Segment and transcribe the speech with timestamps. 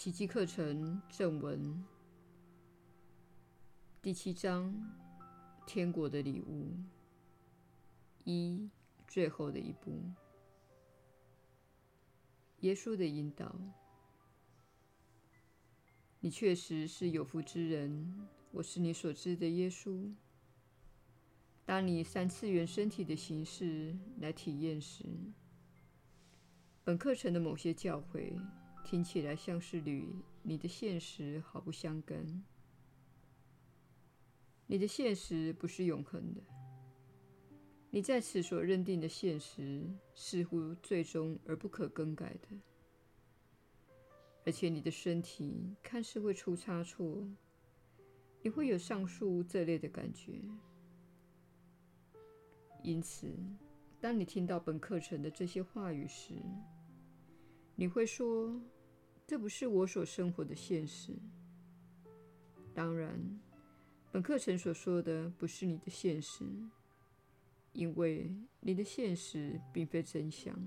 [0.00, 1.84] 奇迹课程正文
[4.00, 4.72] 第七章：
[5.66, 6.70] 天国的礼物
[8.22, 8.70] 一，
[9.08, 10.00] 最后的一步。
[12.60, 13.52] 耶稣的引导。
[16.20, 20.14] 你确实是有福之人，我是你所知的耶稣。
[21.66, 25.04] 当你三次元身体的形式来体验时，
[26.84, 28.40] 本课程的某些教诲。
[28.90, 32.42] 听起来像是与你的现实毫不相干。
[34.66, 36.40] 你的现实不是永恒的，
[37.90, 42.48] 你在此所认定的现实似乎最终而不可更改的，
[44.46, 47.28] 而且你的身体看似会出差错，
[48.40, 50.40] 你会有上述这类的感觉。
[52.82, 53.30] 因此，
[54.00, 56.32] 当你听到本课程的这些话语时，
[57.76, 58.58] 你会说。
[59.28, 61.12] 这不是我所生活的现实。
[62.72, 63.38] 当然，
[64.10, 66.46] 本课程所说的不是你的现实，
[67.74, 70.58] 因为你的现实并非真相。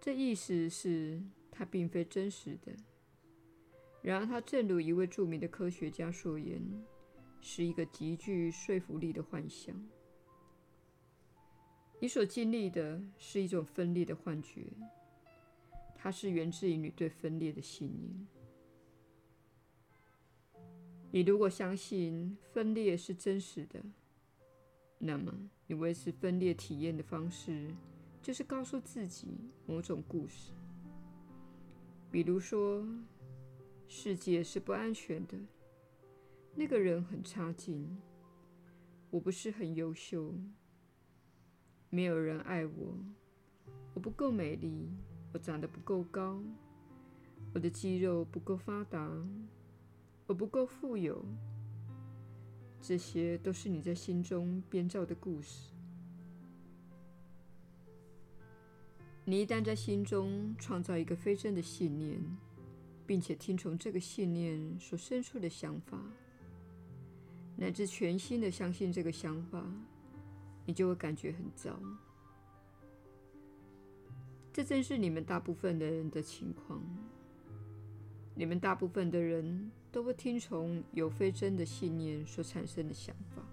[0.00, 2.72] 这意思是它并非真实的。
[4.00, 6.62] 然而，它正如一位著名的科学家所言，
[7.42, 9.78] 是一个极具说服力的幻象。
[12.00, 14.62] 你所经历的是一种分裂的幻觉。
[16.04, 18.26] 它是源自于你对分裂的信念。
[21.10, 23.82] 你如果相信分裂是真实的，
[24.98, 25.32] 那么
[25.66, 27.74] 你维持分裂体验的方式
[28.20, 29.28] 就是告诉自己
[29.64, 30.52] 某种故事，
[32.10, 32.86] 比如说，
[33.88, 35.38] 世界是不安全的，
[36.54, 37.96] 那个人很差劲，
[39.10, 40.34] 我不是很优秀，
[41.88, 42.94] 没有人爱我，
[43.94, 44.90] 我不够美丽。
[45.34, 46.40] 我长得不够高，
[47.52, 49.10] 我的肌肉不够发达，
[50.28, 51.24] 我不够富有。
[52.80, 55.72] 这些都是你在心中编造的故事。
[59.24, 62.20] 你一旦在心中创造一个非真的信念，
[63.04, 66.00] 并且听从这个信念所生出的想法，
[67.56, 69.66] 乃至全心的相信这个想法，
[70.64, 71.76] 你就会感觉很糟。
[74.54, 76.80] 这正是你们大部分的人的情况。
[78.36, 83.44] 你们大部分的人都不听从有非真的信念所产生的想法。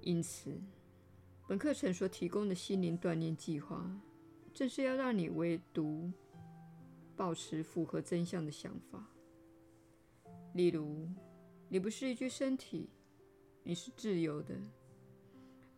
[0.00, 0.50] 因此，
[1.46, 3.86] 本课程所提供的心灵锻炼计划，
[4.54, 6.10] 正是要让你唯独
[7.14, 9.06] 保持符合真相的想法。
[10.54, 11.06] 例如，
[11.68, 12.88] 你不是一具身体，
[13.62, 14.54] 你是自由的。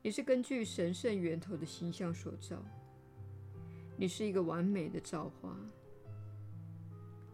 [0.04, 2.60] 你是根据神圣源头的形象所造，
[3.96, 5.56] 你是一个完美的造化，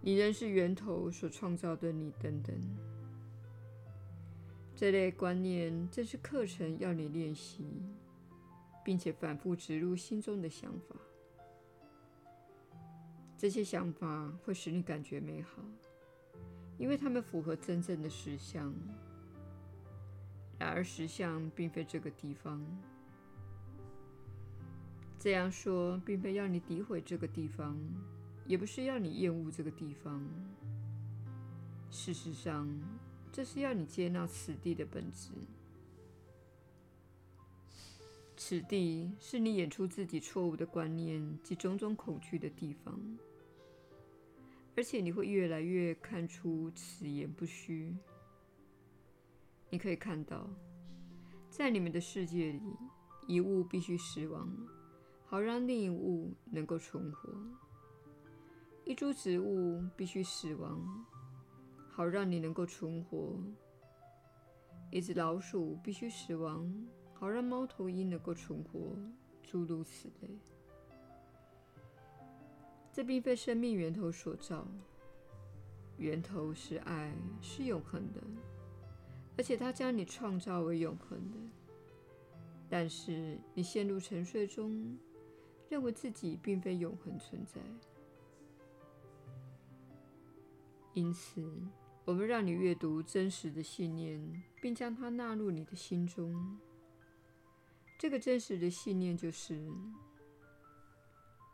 [0.03, 2.55] 你仍是源头所创造的你，等等。
[4.77, 7.65] 这类观念正是课程要你练习，
[8.85, 10.95] 并且反复植入心中的想法。
[13.39, 15.63] 这些想法会使你感觉美好，
[16.77, 18.75] 因为它们符合真正的实相。
[20.59, 22.61] 然而，实相并非这个地方。
[25.19, 27.77] 这样说，并非要你诋毁这个地方，
[28.47, 30.25] 也不是要你厌恶这个地方。
[31.91, 32.69] 事实上，
[33.33, 35.31] 这是要你接纳此地的本质。
[38.37, 43.01] 此地是你演出自己错误的观念及种种恐惧的地方，
[44.77, 47.93] 而且你会越来越看出此言不虚。
[49.71, 50.49] 你可以看到，
[51.51, 52.63] 在你们的世界里，
[53.27, 54.51] 一物必须死亡，
[55.27, 57.29] 好让另一物能够存活；
[58.85, 61.05] 一株植物必须死亡，
[61.91, 63.39] 好让你能够存活；
[64.91, 66.67] 一只老鼠必须死亡，
[67.13, 68.97] 好让猫头鹰能够存活，
[69.43, 70.31] 诸如此类。
[72.91, 74.67] 这并非生命源头所造，
[75.99, 78.23] 源头是爱，是永恒的。
[79.39, 81.39] 而且他将你创造为永恒的，
[82.69, 84.99] 但是你陷入沉睡中，
[85.71, 87.61] 认为自己并非永恒存在。
[90.93, 91.49] 因此，
[92.05, 96.59] 我们让你阅读真实的信念，并将它纳入你的心中。
[97.97, 99.71] 这个真实的信念就是：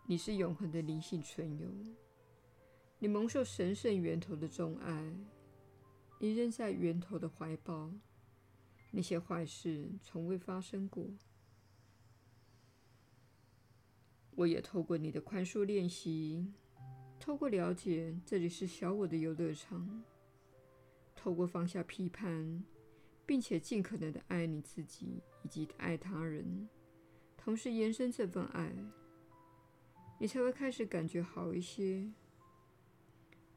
[0.06, 1.68] 你是永恒的灵性存有，
[2.98, 5.14] 你蒙受神圣源头的钟爱。
[6.18, 7.92] 你仍在源头的怀抱，
[8.90, 11.10] 那些坏事从未发生过。
[14.36, 16.52] 我也透过你的宽恕练习，
[17.20, 20.02] 透过了解这里是小我的游乐场，
[21.14, 22.64] 透过放下批判，
[23.24, 26.68] 并且尽可能的爱你自己以及爱他人，
[27.36, 28.74] 同时延伸这份爱，
[30.18, 32.10] 你才会开始感觉好一些，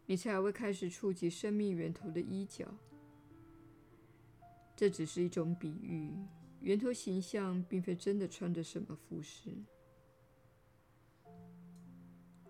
[0.08, 2.66] 你才会开始触及生命源头的一角。
[4.76, 6.12] 这只是一种比喻，
[6.62, 9.52] 源头形象并非真的穿着什么服饰。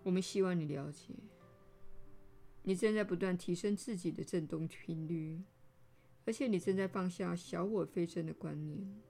[0.04, 1.12] 我们希望你了解，
[2.62, 5.42] 你正在不断提升自己的振动频率，
[6.24, 9.02] 而且你正在放下小我非真的观念。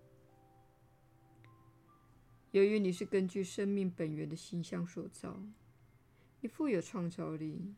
[2.52, 5.38] 由于你是根据生命本源的形象所造，
[6.40, 7.74] 你富有创造力，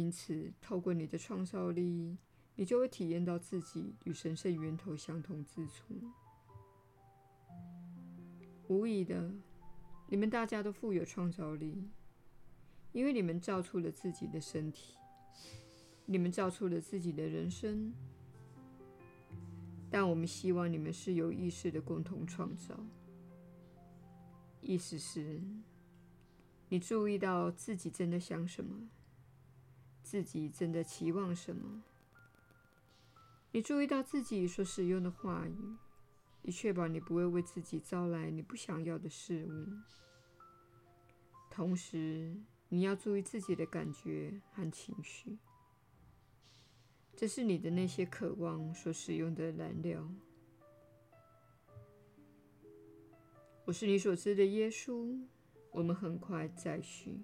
[0.00, 2.16] 因此透过你的创造力，
[2.54, 5.94] 你就会体验到自己与神圣源头相同之处。
[8.68, 9.30] 无疑的。
[10.08, 11.88] 你们大家都富有创造力，
[12.92, 14.96] 因为你们造出了自己的身体，
[16.06, 17.92] 你们造出了自己的人生。
[19.90, 22.74] 但我们希望你们是有意识的共同创造。
[24.62, 25.40] 意思是，
[26.70, 28.88] 你注意到自己正在想什么，
[30.02, 31.82] 自己正在期望什么，
[33.52, 35.76] 你注意到自己所使用的话语。
[36.42, 39.66] 以确保你不会为自己招来你不想要的事物。
[41.50, 42.34] 同时，
[42.70, 45.36] 你要注意自己的感觉和情绪。
[47.14, 50.10] 这是你的那些渴望所使用的燃料。
[53.66, 55.20] 我是你所知的耶稣。
[55.72, 57.20] 我们很快再续。